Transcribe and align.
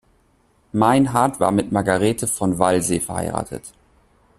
Meinhard 0.71 1.39
war 1.39 1.51
mit 1.51 1.71
Margarethe 1.71 2.25
von 2.25 2.57
Walsee 2.57 2.99
verheiratet. 3.01 3.71